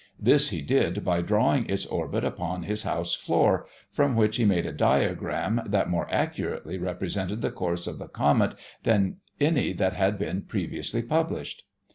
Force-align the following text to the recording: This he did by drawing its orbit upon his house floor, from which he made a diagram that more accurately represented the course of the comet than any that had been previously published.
This 0.19 0.49
he 0.49 0.63
did 0.63 1.05
by 1.05 1.21
drawing 1.21 1.69
its 1.69 1.85
orbit 1.85 2.23
upon 2.25 2.63
his 2.63 2.81
house 2.81 3.13
floor, 3.13 3.67
from 3.91 4.15
which 4.15 4.37
he 4.37 4.45
made 4.45 4.65
a 4.65 4.71
diagram 4.73 5.61
that 5.67 5.91
more 5.91 6.07
accurately 6.11 6.79
represented 6.79 7.43
the 7.43 7.51
course 7.51 7.85
of 7.85 7.99
the 7.99 8.07
comet 8.07 8.55
than 8.81 9.17
any 9.39 9.73
that 9.73 9.93
had 9.93 10.17
been 10.17 10.41
previously 10.41 11.03
published. 11.03 11.65